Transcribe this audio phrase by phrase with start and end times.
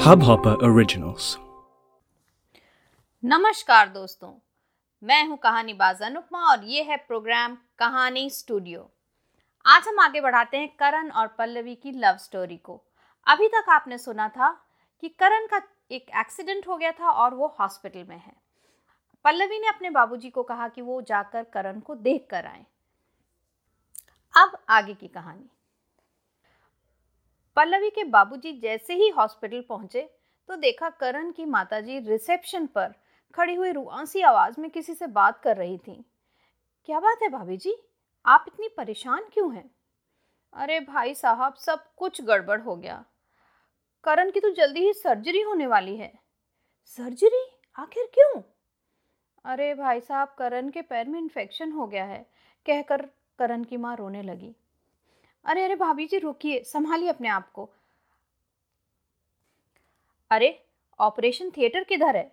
[0.00, 1.38] Hubhopper Originals.
[3.24, 4.32] नमस्कार दोस्तों,
[5.02, 8.90] मैं हूँ कहानी बाज अनुपमा और ये है प्रोग्राम कहानी स्टूडियो।
[9.66, 12.82] आज हम आगे बढ़ाते हैं करण और पल्लवी की लव स्टोरी को।
[13.26, 14.66] अभी तक आपने सुना था
[15.00, 18.32] कि करण का एक एक्सीडेंट हो गया था और वो हॉस्पिटल में है।
[19.24, 22.66] पल्लवी ने अपने बाबूजी को कहा कि वो जाकर करण को देख कर आए।
[24.34, 25.50] अब आगे की कहानी।
[27.56, 30.02] पल्लवी के बाबूजी जैसे ही हॉस्पिटल पहुँचे
[30.48, 32.94] तो देखा करण की माताजी रिसेप्शन पर
[33.34, 36.04] खड़ी हुई रुआसी आवाज़ में किसी से बात कर रही थी।
[36.84, 37.76] क्या बात है भाभी जी
[38.26, 39.70] आप इतनी परेशान क्यों हैं?
[40.52, 43.04] अरे भाई साहब, सब कुछ गड़बड़ हो गया।
[44.04, 46.12] करण की तो जल्दी ही सर्जरी होने वाली है।
[46.84, 47.44] सर्जरी?
[47.78, 48.42] आखिर क्यों?
[49.44, 52.26] अरे भाई साहब, करण के पैर में इन्फेक्शन हो गया है।
[52.66, 53.02] कहकर
[53.38, 54.56] करण की माँ रोने लगी।
[55.44, 57.68] अरे अरे, भाभी जी, रुकिए, संभालिए अपने आप को।
[60.30, 60.64] अरे,
[61.00, 62.32] ऑपरेशन थिएटर किधर है?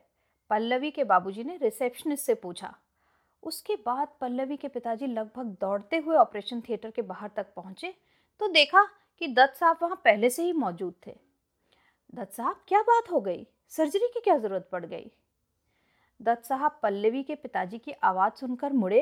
[0.50, 2.74] पल्लवी के बाबूजी ने रिसेप्शनिस्ट से पूछा।
[3.44, 7.94] उसके बाद पल्लवी के पिताजी लगभग दौड़ते हुए ऑपरेशन थिएटर के बाहर तक पहुँचे
[8.40, 8.84] तो देखा
[9.22, 11.16] कि दत्त साहब वहाँ पहले से ही मौजूद थे।
[12.16, 13.48] दत्त साहब, क्या बात हो गई?
[13.70, 15.12] सर्जरी की क्या ज़रूरत पड़ गई?
[16.22, 19.02] दत्त साहब पल्लवी के पिताजी की आवाज़ सुनकर मुड़े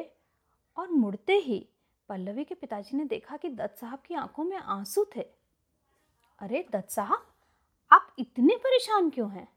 [0.77, 1.65] और मुड़ते ही
[2.09, 5.21] पल्लवी के पिताजी ने देखा कि दत्त साहब की आँखों में आँसू थे।
[6.39, 7.25] अरे, दत्त साहब,
[7.91, 9.47] आप इतने परेशान क्यों हैं?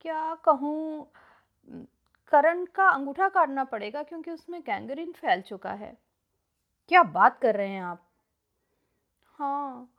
[0.00, 1.10] क्या कहूँ,
[2.32, 5.96] करण का अंगूठा काटना पड़ेगा क्योंकि उसमें गैंगरीन फैल चुका है।
[6.88, 8.04] क्या बात कर रहे हैं आप?
[9.38, 9.94] हाँ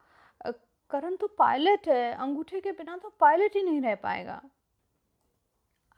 [0.92, 4.42] करण तो पायलट है, अंगूठे के बिना तो पायलट ही नहीं रह पाएगा।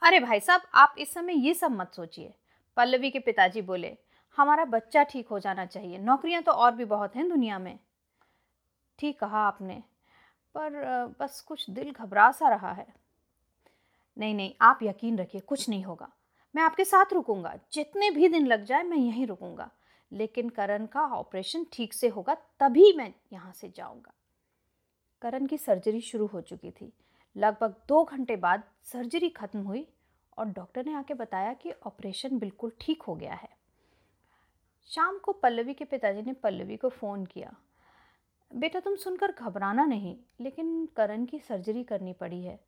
[0.02, 2.34] अरे भाई साहब, आप इस समय ये सब मत सोचिए,
[2.78, 3.98] पल्लवी के पिताजी बोले।
[4.38, 7.78] हमारा बच्चा ठीक हो जाना चाहिए। नौकरियाँ तो और भी बहुत हैं दुनिया में।
[9.00, 9.82] ठीक कहा आपने,
[10.56, 12.88] पर बस कुछ दिल घबरा सा रहा है।
[14.18, 16.12] नहीं नहीं, आप यकीन रखिए, कुछ नहीं होगा।
[16.56, 19.70] मैं आपके साथ रुकूँगा। जितने भी दिन लग जाए, मैं यहीं रुकूँगा।
[20.12, 24.14] लेकिन करण का ऑपरेशन ठीक से होगा, तभी मैं यहाँ से जाऊँगा।
[25.22, 26.92] करण की सर्जरी शुरू हो चुकी थी।
[27.36, 29.88] लगभग दो घंटे बाद सर्जरी खत्म हुई
[30.38, 33.50] और डॉक्टर ने आके बताया कि ऑपरेशन बिल्कुल ठीक हो गया है।
[34.86, 37.56] शाम को पल्लवी के पिताजी ने पल्लवी को फ़ोन किया।
[38.54, 42.60] बेटा, तुम सुनकर घबराना नहीं, लेकिन करण की सर्जरी करनी पड़ी है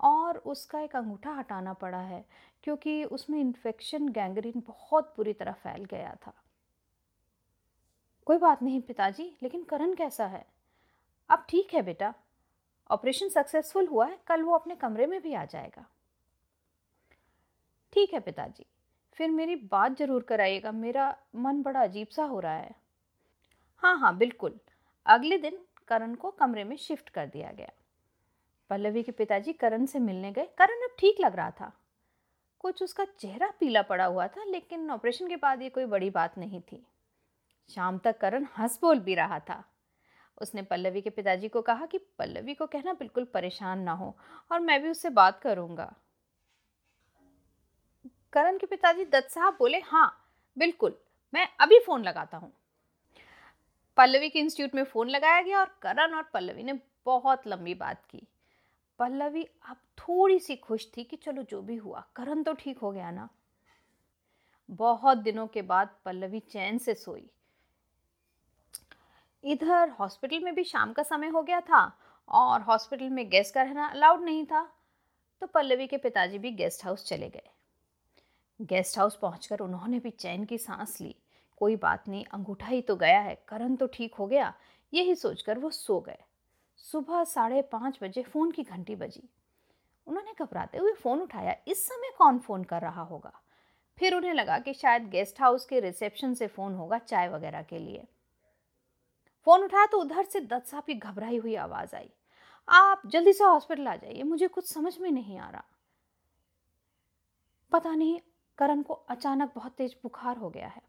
[0.00, 2.24] और उसका एक अंगूठा हटाना पड़ा है,
[2.62, 6.32] क्योंकि उसमें इन्फेक्शन गैंग्रीन बहुत बुरी तरह फैल गया था।
[8.26, 10.46] कोई बात नहीं पिताजी, लेकिन करण कैसा है?
[11.30, 12.14] अब ठीक है बेटा,
[12.90, 15.86] ऑपरेशन सक्सेसफुल हुआ है, कल वो अपने कमरे में भी आ जाएगा।
[17.92, 18.66] ठीक है पिताजी।
[19.20, 22.74] फिर मेरी बात ज़रूर कराइएगा। मेरा मन बड़ा अजीब सा हो रहा है।
[23.82, 24.58] हाँ हाँ बिल्कुल।
[25.06, 27.70] अगले दिन करण को कमरे में शिफ्ट कर दिया गया।
[28.70, 31.72] पल्लवी के पिताजी करण से मिलने गए। करण अब ठीक लग रहा था।
[32.60, 36.38] कुछ उसका चेहरा पीला पड़ा हुआ था, लेकिन ऑपरेशन के बाद ये कोई बड़ी बात
[36.38, 36.84] नहीं थी।
[37.70, 39.62] शाम तक करण हंस बोल भी रहा था।
[40.38, 44.14] उसने पल्लवी के पिताजी को कहा कि पल्लवी को कहना बिल्कुल परेशान ना हो,
[44.50, 45.92] और मैं भी उससे बात करूँगा।
[48.36, 50.08] करण के पिताजी दत्त साहब बोले हाँ
[50.56, 50.94] बिल्कुल,
[51.32, 52.52] मैं अभी फ़ोन लगाता हूँ।
[53.96, 56.72] पल्लवी के इंस्टीट्यूट में फ़ोन लगाया गया और करण और पल्लवी ने
[57.06, 58.22] बहुत लंबी बात की।
[58.98, 62.90] पल्लवी अब थोड़ी सी खुश थी कि चलो जो भी हुआ, करण तो ठीक हो
[62.90, 63.28] गया ना।
[64.68, 67.28] बहुत दिनों के बाद पल्लवी चैन से सोई।
[69.44, 71.84] इधर हॉस्पिटल में भी शाम का समय हो गया था
[72.28, 74.68] और हॉस्पिटल में गेस्ट का रहना अलाउड नहीं था
[75.42, 77.50] तो पल्लवी के पिताजी भी गेस्ट हाउस चले गए।
[78.60, 81.14] गेस्ट हाउस पहुंचकर उन्होंने भी चैन की सांस ली।
[81.56, 84.54] कोई बात नहीं, अंगूठा ही तो गया है, करण तो ठीक हो गया,
[84.94, 86.18] यही सोचकर वो सो गए।
[86.76, 89.28] सुबह साढ़े पाँच बजे फ़ोन की घंटी बजी।
[90.06, 93.40] उन्होंने घबराते हुए फ़ोन उठाया, इस समय कौन फ़ोन कर रहा होगा?
[93.98, 97.78] फिर उन्हें लगा कि शायद गेस्ट हाउस के रिसेप्शन से फ़ोन होगा चाय वगैरह के
[97.78, 98.06] लिए।
[99.44, 102.10] फ़ोन उठाया तो उधर से दत्त साहब की घबराई हुई आवाज़ आई।
[102.68, 105.64] आप जल्दी से हॉस्पिटल आ जाइए, मुझे कुछ समझ में नहीं आ रहा।
[107.72, 108.20] पता नहीं
[108.58, 110.82] करण को अचानक बहुत तेज बुखार हो गया है।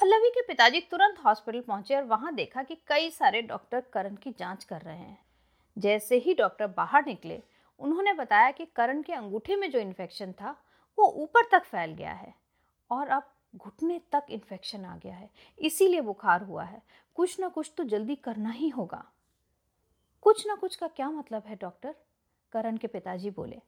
[0.00, 4.32] पल्लवी के पिताजी तुरंत हॉस्पिटल पहुँचे और वहाँ देखा कि कई सारे डॉक्टर करण की
[4.38, 5.24] जाँच कर रहे हैं।
[5.78, 7.42] जैसे ही डॉक्टर बाहर निकले,
[7.78, 10.62] उन्होंने बताया कि करण के अंगूठे में जो इन्फेक्शन था,
[10.98, 12.34] वो ऊपर तक फैल गया है
[12.90, 16.82] और अब घुटने तक इन्फेक्शन आ गया है। इसीलिए बुखार हुआ है।
[17.14, 19.04] कुछ ना कुछ तो जल्दी करना ही होगा।
[20.22, 21.94] कुछ ना कुछ का क्या मतलब है, डॉक्टर?
[22.52, 23.60] करण के पिताजी बोले।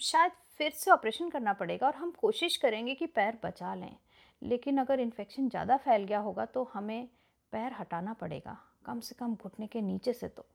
[0.00, 3.96] शायद फिर से ऑपरेशन करना पड़ेगा और हम कोशिश करेंगे कि पैर बचा लें।
[4.42, 7.08] लेकिन अगर इन्फेक्शन ज़्यादा फैल गया होगा तो हमें
[7.52, 8.56] पैर हटाना पड़ेगा,
[8.86, 10.46] कम से कम घुटने के नीचे से तो।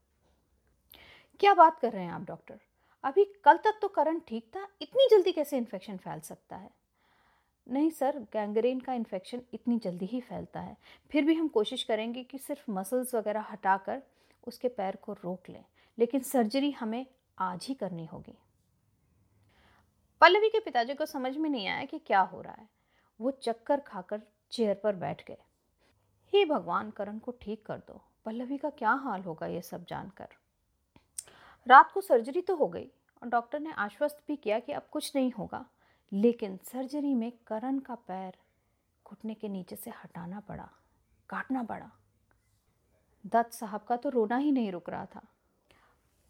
[1.39, 2.59] क्या बात कर रहे हैं आप डॉक्टर
[3.03, 6.69] अभी कल तक तो करंट ठीक था, इतनी जल्दी कैसे इन्फेक्शन फैल सकता है?
[7.67, 10.75] नहीं सर गैंग्रेन का इन्फेक्शन इतनी जल्दी ही फैलता है।
[11.11, 14.01] फिर भी हम कोशिश करेंगे कि सिर्फ़ मसल्स वगैरह हटाकर
[14.43, 15.63] उसके पैर को रोक लें,
[15.97, 17.05] लेकिन सर्जरी हमें
[17.37, 18.37] आज ही करनी होगी।
[20.21, 22.67] पल्लवी के पिताजी को समझ में नहीं आया कि क्या हो रहा है।
[23.19, 24.21] वो चक्कर खाकर
[24.51, 25.37] चेयर पर बैठ गए।
[26.33, 30.27] हे भगवान, करण को ठीक कर दो। पल्लवी का क्या हाल होगा ये सब जानकर?
[31.67, 32.87] रात को सर्जरी तो हो गई
[33.21, 35.65] और डॉक्टर ने आश्वस्त भी किया कि अब कुछ नहीं होगा।
[36.11, 38.37] लेकिन सर्जरी में करण का पैर
[39.05, 40.69] घुटने के नीचे से हटाना पड़ा,
[41.29, 41.91] काटना पड़ा।
[43.25, 45.27] दत्त साहब का तो रोना ही नहीं रुक रहा था।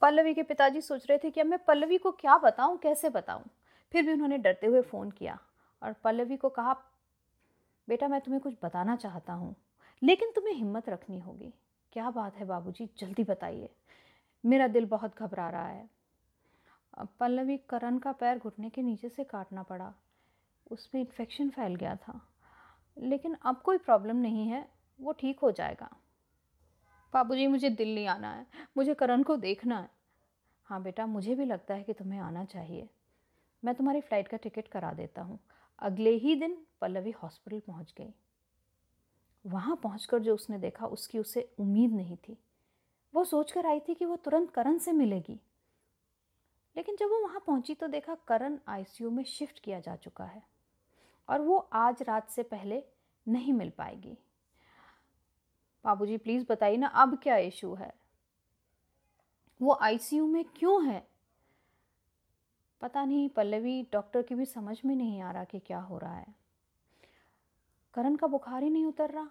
[0.02, 3.44] पल्लवी के पिताजी सोच रहे थे कि अब मैं पल्लवी को क्या बताऊँ, कैसे बताऊँ?
[3.92, 5.40] फिर भी उन्होंने डरते हुए फ़ोन किया
[5.84, 6.74] और पल्लवी को कहा,
[7.88, 9.56] बेटा, मैं तुम्हें कुछ बताना चाहता हूँ,
[10.04, 11.54] लेकिन तुम्हें हिम्मत रखनी होगी।
[11.94, 12.90] क्या बात है बाबूजी?
[12.98, 13.70] जल्दी बताइए।
[14.46, 15.90] मेरा दिल बहुत घबरा रहा है।
[17.20, 19.94] पल्लवी करण का पैर घुटने के नीचे से काटना पड़ा।
[20.72, 22.28] उसमें इन्फेक्शन फैल गया था।
[22.98, 24.70] लेकिन अब कोई प्रॉब्लम नहीं है,
[25.02, 25.90] वो ठीक हो जाएगा।
[27.14, 28.48] बाबूजी, मुझे दिल्ली आना है।
[28.78, 29.90] मुझे करण को देखना है।
[30.66, 32.90] हाँ बेटा, मुझे भी लगता है कि तुम्हें आना चाहिए।
[33.64, 35.40] मैं तुम्हारी फ़्लाइट का टिकट करा देता हूँ।
[35.80, 38.14] अगले ही दिन पल्लवी हॉस्पिटल पहुँच गई।
[39.46, 42.38] वहाँ पहुँच जो उसने देखा, उसकी उसे उम्मीद नहीं थी।
[43.16, 45.40] वो सोच कर आई थी कि वो तुरंत करण से मिलेगी।
[46.78, 50.44] लेकिन जब वो वहाँ पहुँची तो देखा करण आईसीयू में शिफ्ट किया जा चुका है
[51.30, 52.84] और वो आज रात से पहले
[53.28, 54.18] नहीं मिल पाएगी।
[55.86, 57.94] बाबूजी प्लीज़ बताइए ना, अब क्या इशू है?
[59.62, 61.09] वो आईसीयू में क्यों है?
[62.82, 66.16] पता नहीं, पल्लवी डॉक्टर की भी समझ में नहीं आ रहा कि क्या हो रहा
[66.16, 66.36] है।
[67.94, 69.30] करण का बुखार ही नहीं उतर रहा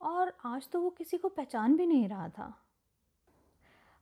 [0.00, 2.52] और आज तो वो किसी को पहचान भी नहीं रहा था।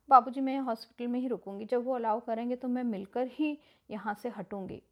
[0.09, 3.59] बाबूजी, मैं हॉस्पिटल में ही रुकूँगी। जब वो अलाउ करेंगे तो मैं मिलकर ही
[3.91, 4.83] यहाँ से हटूँगी।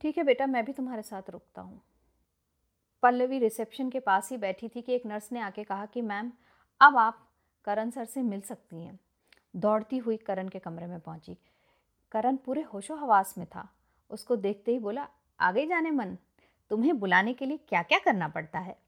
[0.00, 1.80] ठीक है बेटा, मैं भी तुम्हारे साथ रुकता हूँ।
[3.02, 6.32] पल्लवी रिसेप्शन के पास ही बैठी थी कि एक नर्स ने आके कहा कि, मैम,
[6.80, 7.28] अब आप
[7.64, 8.98] करण सर से मिल सकती हैं।
[9.56, 11.36] दौड़ती हुई करण के कमरे में पहुँची।
[12.14, 13.68] करण पूरे होशो हवास में था।
[14.10, 15.08] उसको देखते ही बोला,
[15.40, 16.16] आगे जाने मन,
[16.70, 18.78] तुम्हें बुलाने के लिए क्या क्या करना पड़ता है?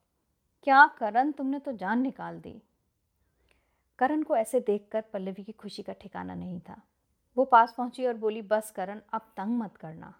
[0.62, 2.62] क्या करण तुमने तो जान निकाल दी?
[3.98, 6.82] करण को ऐसे देखकर पल्लवी की खुशी का ठिकाना नहीं था।
[7.36, 10.14] वो पास पहुँची और बोली, बस करण, अब तंग मत करना।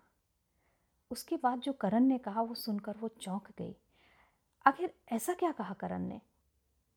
[1.11, 3.77] उसके बाद जो करण ने कहा, वो सुनकर वो चौंक गई।
[4.67, 6.21] आखिर ऐसा क्या कहा करण ने?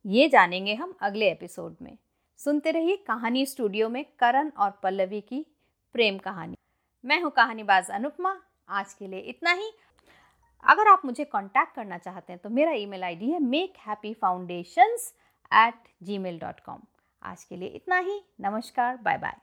[0.05, 1.97] ये जानेंगे हम अगले एपिसोड में।
[2.37, 5.45] सुनते रहिए कहानी स्टूडियो में करण और पल्लवी की
[5.95, 6.55] प्रेम कहानी।
[7.03, 8.35] मैं हूँ कहानीबाज अनुपमा।
[8.69, 9.71] आज के लिए इतना ही।
[10.63, 15.13] अगर आप मुझे कांटेक्ट करना चाहते हैं तो मेरा ईमेल आईडी है make happy foundations
[15.51, 15.83] at
[16.17, 16.81] gmail dot com
[17.21, 19.37] आज के लिए इतना ही। नमस्कार बाय बाय